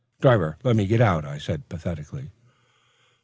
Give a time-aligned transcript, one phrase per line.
[0.19, 2.31] "Driver, let me get out," I said pathetically.